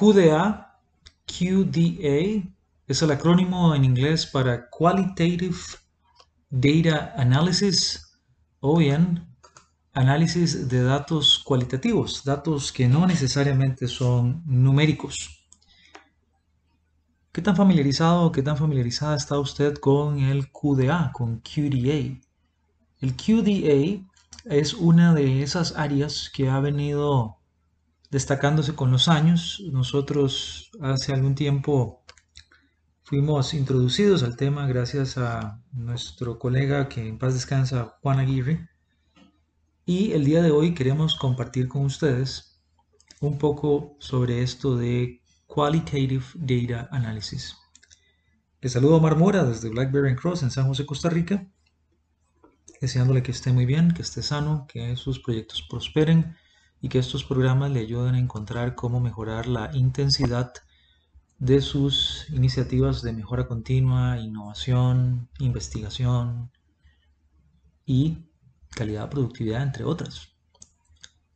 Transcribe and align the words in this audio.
QDA, 0.00 0.80
QDA 1.26 2.50
es 2.86 3.02
el 3.02 3.10
acrónimo 3.10 3.74
en 3.74 3.84
inglés 3.84 4.24
para 4.24 4.70
Qualitative 4.70 5.58
Data 6.48 7.12
Analysis 7.18 8.18
o 8.60 8.78
bien 8.78 9.28
análisis 9.92 10.70
de 10.70 10.84
datos 10.84 11.38
cualitativos, 11.44 12.24
datos 12.24 12.72
que 12.72 12.88
no 12.88 13.06
necesariamente 13.06 13.88
son 13.88 14.42
numéricos. 14.46 15.46
¿Qué 17.30 17.42
tan 17.42 17.54
familiarizado 17.54 18.22
o 18.22 18.32
qué 18.32 18.42
tan 18.42 18.56
familiarizada 18.56 19.16
está 19.16 19.38
usted 19.38 19.74
con 19.74 20.18
el 20.18 20.50
QDA, 20.50 21.12
con 21.12 21.40
QDA? 21.40 22.18
El 23.00 23.16
QDA 23.16 24.08
es 24.46 24.72
una 24.72 25.12
de 25.12 25.42
esas 25.42 25.76
áreas 25.76 26.30
que 26.32 26.48
ha 26.48 26.58
venido 26.58 27.39
destacándose 28.10 28.74
con 28.74 28.90
los 28.90 29.08
años. 29.08 29.62
Nosotros 29.72 30.70
hace 30.80 31.12
algún 31.12 31.34
tiempo 31.34 32.04
fuimos 33.02 33.54
introducidos 33.54 34.22
al 34.22 34.36
tema 34.36 34.66
gracias 34.66 35.16
a 35.16 35.62
nuestro 35.72 36.38
colega 36.38 36.88
que 36.88 37.08
en 37.08 37.18
paz 37.18 37.34
descansa, 37.34 37.96
Juan 38.02 38.18
Aguirre. 38.18 38.68
Y 39.86 40.12
el 40.12 40.24
día 40.24 40.42
de 40.42 40.50
hoy 40.50 40.74
queremos 40.74 41.16
compartir 41.16 41.68
con 41.68 41.84
ustedes 41.84 42.60
un 43.20 43.38
poco 43.38 43.96
sobre 43.98 44.42
esto 44.42 44.76
de 44.76 45.22
Qualitative 45.46 46.24
Data 46.34 46.88
Analysis. 46.92 47.56
Les 48.60 48.72
saludo 48.72 48.96
a 48.96 49.00
Marmora 49.00 49.44
desde 49.44 49.70
Blackberry 49.70 50.14
Cross 50.14 50.42
en 50.42 50.50
San 50.50 50.66
José, 50.66 50.86
Costa 50.86 51.10
Rica, 51.10 51.46
deseándole 52.80 53.22
que 53.22 53.32
esté 53.32 53.52
muy 53.52 53.66
bien, 53.66 53.92
que 53.92 54.02
esté 54.02 54.22
sano, 54.22 54.66
que 54.68 54.96
sus 54.96 55.18
proyectos 55.18 55.66
prosperen 55.68 56.36
y 56.80 56.88
que 56.88 56.98
estos 56.98 57.24
programas 57.24 57.70
le 57.70 57.80
ayuden 57.80 58.14
a 58.14 58.18
encontrar 58.18 58.74
cómo 58.74 59.00
mejorar 59.00 59.46
la 59.46 59.70
intensidad 59.74 60.52
de 61.38 61.60
sus 61.60 62.26
iniciativas 62.30 63.02
de 63.02 63.12
mejora 63.12 63.46
continua, 63.46 64.18
innovación, 64.18 65.28
investigación 65.38 66.50
y 67.86 68.18
calidad 68.70 69.10
productividad, 69.10 69.62
entre 69.62 69.84
otras. 69.84 70.28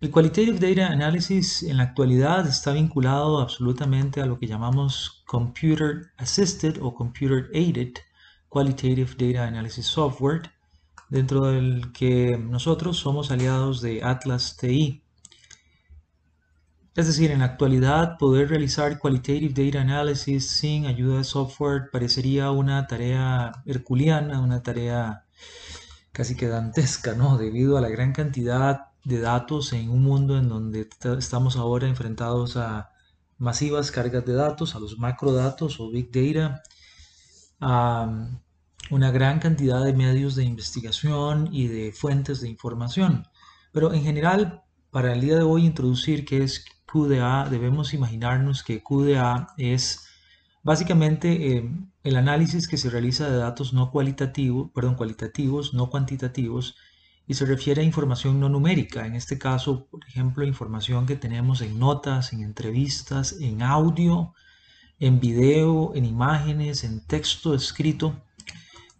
El 0.00 0.10
Qualitative 0.10 0.58
Data 0.58 0.92
Analysis 0.92 1.62
en 1.62 1.78
la 1.78 1.84
actualidad 1.84 2.46
está 2.46 2.72
vinculado 2.72 3.40
absolutamente 3.40 4.20
a 4.20 4.26
lo 4.26 4.38
que 4.38 4.46
llamamos 4.46 5.24
Computer 5.26 6.10
Assisted 6.18 6.76
o 6.82 6.94
Computer 6.94 7.48
Aided 7.54 7.94
Qualitative 8.50 9.14
Data 9.16 9.48
Analysis 9.48 9.86
Software, 9.86 10.52
dentro 11.08 11.46
del 11.46 11.90
que 11.92 12.36
nosotros 12.36 12.98
somos 12.98 13.30
aliados 13.30 13.80
de 13.80 14.04
Atlas 14.04 14.58
TI. 14.58 15.03
Es 16.96 17.08
decir, 17.08 17.32
en 17.32 17.40
la 17.40 17.46
actualidad 17.46 18.18
poder 18.18 18.50
realizar 18.50 19.00
Qualitative 19.00 19.52
Data 19.52 19.80
Analysis 19.80 20.48
sin 20.48 20.86
ayuda 20.86 21.18
de 21.18 21.24
software 21.24 21.90
parecería 21.90 22.52
una 22.52 22.86
tarea 22.86 23.50
herculeana, 23.66 24.40
una 24.40 24.62
tarea 24.62 25.24
casi 26.12 26.36
que 26.36 26.46
dantesca, 26.46 27.14
¿no? 27.14 27.36
Debido 27.38 27.76
a 27.76 27.80
la 27.80 27.88
gran 27.88 28.12
cantidad 28.12 28.92
de 29.02 29.18
datos 29.20 29.72
en 29.72 29.90
un 29.90 30.02
mundo 30.02 30.38
en 30.38 30.48
donde 30.48 30.88
estamos 31.18 31.56
ahora 31.56 31.88
enfrentados 31.88 32.56
a 32.56 32.90
masivas 33.38 33.90
cargas 33.90 34.24
de 34.24 34.34
datos, 34.34 34.76
a 34.76 34.78
los 34.78 34.96
macrodatos 34.96 35.80
o 35.80 35.90
big 35.90 36.12
data, 36.12 36.62
a 37.58 38.28
una 38.92 39.10
gran 39.10 39.40
cantidad 39.40 39.82
de 39.84 39.94
medios 39.94 40.36
de 40.36 40.44
investigación 40.44 41.48
y 41.52 41.66
de 41.66 41.92
fuentes 41.92 42.40
de 42.40 42.48
información. 42.48 43.26
Pero 43.72 43.92
en 43.92 44.04
general, 44.04 44.62
para 44.92 45.12
el 45.12 45.20
día 45.20 45.34
de 45.34 45.42
hoy 45.42 45.66
introducir 45.66 46.24
qué 46.24 46.44
es 46.44 46.64
QDA, 46.94 47.48
debemos 47.50 47.92
imaginarnos 47.92 48.62
que 48.62 48.80
QDA 48.80 49.48
es 49.58 50.06
básicamente 50.62 51.56
eh, 51.56 51.68
el 52.04 52.16
análisis 52.16 52.68
que 52.68 52.76
se 52.76 52.88
realiza 52.88 53.28
de 53.28 53.36
datos 53.36 53.72
no 53.72 53.90
cualitativos, 53.90 54.70
perdón, 54.72 54.94
cualitativos, 54.94 55.74
no 55.74 55.90
cuantitativos, 55.90 56.76
y 57.26 57.34
se 57.34 57.46
refiere 57.46 57.82
a 57.82 57.84
información 57.84 58.38
no 58.38 58.48
numérica. 58.48 59.06
En 59.08 59.16
este 59.16 59.38
caso, 59.38 59.86
por 59.86 60.06
ejemplo, 60.06 60.44
información 60.44 61.04
que 61.04 61.16
tenemos 61.16 61.62
en 61.62 61.80
notas, 61.80 62.32
en 62.32 62.42
entrevistas, 62.42 63.40
en 63.40 63.62
audio, 63.62 64.32
en 65.00 65.18
video, 65.18 65.92
en 65.96 66.04
imágenes, 66.04 66.84
en 66.84 67.00
texto 67.04 67.54
escrito, 67.54 68.14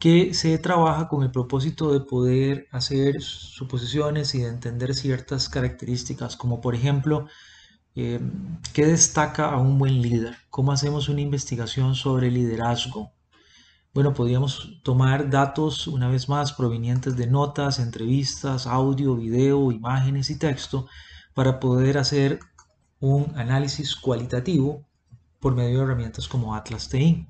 que 0.01 0.35
se 0.35 0.59
trabaja 0.59 1.07
con 1.07 1.23
el 1.23 1.31
propósito 1.31 1.93
de 1.93 2.01
poder 2.01 2.67
hacer 2.73 3.23
suposiciones 3.23 4.35
y 4.35 4.41
de 4.41 4.49
entender 4.49 4.97
ciertas 4.97 5.49
características, 5.49 6.37
como 6.37 6.61
por 6.61 6.75
ejemplo, 6.75 7.29
eh, 7.97 8.21
¿Qué 8.73 8.87
destaca 8.87 9.51
a 9.51 9.59
un 9.59 9.79
buen 9.79 10.03
líder? 10.03 10.37
¿Cómo 10.51 10.73
hacemos 10.73 11.09
una 11.09 11.21
investigación 11.21 11.95
sobre 11.95 12.31
liderazgo? 12.31 13.13
Bueno, 13.93 14.15
podríamos 14.15 14.81
tomar 14.83 15.31
datos, 15.31 15.87
una 15.87 16.09
vez 16.09 16.29
más, 16.29 16.53
provenientes 16.53 17.17
de 17.17 17.29
notas, 17.29 17.79
entrevistas, 17.79 18.67
audio, 18.67 19.15
video, 19.15 19.71
imágenes 19.71 20.31
y 20.31 20.39
texto 20.39 20.89
para 21.35 21.61
poder 21.61 21.99
hacer 21.99 22.41
un 22.99 23.33
análisis 23.37 23.95
cualitativo 23.95 24.85
por 25.39 25.55
medio 25.55 25.79
de 25.79 25.85
herramientas 25.85 26.27
como 26.27 26.57
Atlas 26.57 26.89
TI. 26.89 27.29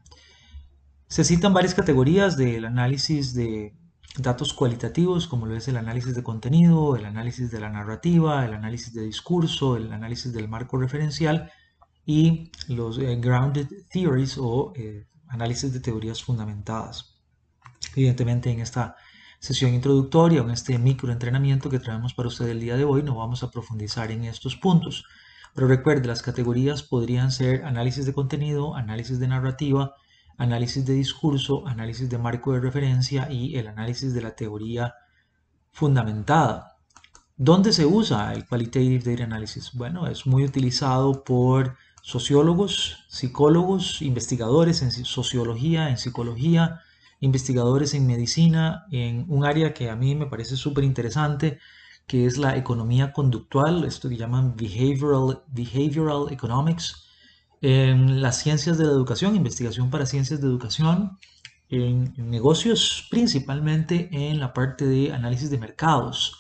Se 1.08 1.24
citan 1.24 1.52
varias 1.52 1.74
categorías 1.74 2.38
del 2.38 2.64
análisis 2.64 3.34
de 3.34 3.74
datos 4.16 4.54
cualitativos 4.54 5.26
como 5.26 5.46
lo 5.46 5.56
es 5.56 5.66
el 5.68 5.76
análisis 5.76 6.14
de 6.14 6.22
contenido, 6.22 6.96
el 6.96 7.04
análisis 7.04 7.50
de 7.50 7.60
la 7.60 7.70
narrativa, 7.70 8.44
el 8.44 8.54
análisis 8.54 8.94
de 8.94 9.02
discurso, 9.02 9.76
el 9.76 9.92
análisis 9.92 10.32
del 10.32 10.48
marco 10.48 10.76
referencial 10.76 11.50
y 12.06 12.50
los 12.68 12.98
eh, 12.98 13.16
grounded 13.16 13.66
theories 13.90 14.38
o 14.38 14.72
eh, 14.76 15.06
análisis 15.28 15.72
de 15.72 15.80
teorías 15.80 16.22
fundamentadas. 16.22 17.16
Evidentemente 17.94 18.50
en 18.50 18.60
esta 18.60 18.96
sesión 19.40 19.74
introductoria 19.74 20.40
en 20.40 20.50
este 20.50 20.78
microentrenamiento 20.78 21.68
que 21.68 21.78
traemos 21.78 22.14
para 22.14 22.28
usted 22.28 22.48
el 22.48 22.60
día 22.60 22.76
de 22.76 22.84
hoy 22.84 23.02
no 23.02 23.16
vamos 23.16 23.42
a 23.42 23.50
profundizar 23.50 24.10
en 24.10 24.24
estos 24.24 24.56
puntos. 24.56 25.04
Pero 25.54 25.68
recuerde, 25.68 26.08
las 26.08 26.22
categorías 26.22 26.82
podrían 26.82 27.30
ser 27.30 27.64
análisis 27.64 28.06
de 28.06 28.12
contenido, 28.12 28.74
análisis 28.74 29.20
de 29.20 29.28
narrativa, 29.28 29.94
análisis 30.36 30.84
de 30.84 30.94
discurso, 30.94 31.66
análisis 31.66 32.08
de 32.08 32.18
marco 32.18 32.52
de 32.52 32.60
referencia 32.60 33.30
y 33.30 33.56
el 33.56 33.68
análisis 33.68 34.12
de 34.14 34.22
la 34.22 34.34
teoría 34.34 34.94
fundamentada. 35.70 36.76
¿Dónde 37.36 37.72
se 37.72 37.84
usa 37.84 38.32
el 38.32 38.46
Qualitative 38.46 39.10
Data 39.10 39.24
Analysis? 39.24 39.72
Bueno, 39.74 40.06
es 40.06 40.26
muy 40.26 40.44
utilizado 40.44 41.24
por 41.24 41.76
sociólogos, 42.02 43.06
psicólogos, 43.08 44.02
investigadores 44.02 44.82
en 44.82 44.92
sociología, 44.92 45.88
en 45.88 45.98
psicología, 45.98 46.80
investigadores 47.20 47.94
en 47.94 48.06
medicina, 48.06 48.84
en 48.90 49.24
un 49.28 49.44
área 49.44 49.74
que 49.74 49.90
a 49.90 49.96
mí 49.96 50.14
me 50.14 50.26
parece 50.26 50.56
súper 50.56 50.84
interesante, 50.84 51.58
que 52.06 52.26
es 52.26 52.36
la 52.36 52.56
economía 52.56 53.12
conductual, 53.12 53.84
esto 53.84 54.08
que 54.08 54.16
llaman 54.16 54.54
behavioral, 54.56 55.42
behavioral 55.48 56.30
economics, 56.30 57.08
en 57.62 58.22
las 58.22 58.38
ciencias 58.38 58.78
de 58.78 58.84
la 58.84 58.90
educación, 58.90 59.36
investigación 59.36 59.90
para 59.90 60.06
ciencias 60.06 60.40
de 60.40 60.46
educación, 60.46 61.18
en, 61.68 62.14
negocios, 62.30 63.06
principalmente 63.10 64.08
en 64.12 64.38
la 64.38 64.52
parte 64.52 64.86
de 64.86 65.12
análisis 65.12 65.50
de 65.50 65.58
mercados. 65.58 66.38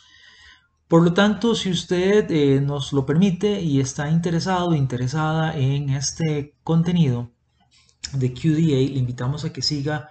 Por 0.88 1.02
lo 1.02 1.14
tanto, 1.14 1.54
si 1.54 1.70
usted 1.70 2.30
eh, 2.30 2.60
nos 2.60 2.92
lo 2.92 3.06
permite 3.06 3.60
y 3.60 3.80
está 3.80 4.10
interesado, 4.10 4.74
interesada 4.74 5.56
en 5.56 5.90
este 5.90 6.54
contenido 6.62 7.30
de 8.12 8.32
QDA, 8.32 8.92
le 8.92 8.98
invitamos 8.98 9.44
a 9.44 9.52
que 9.52 9.62
siga 9.62 10.10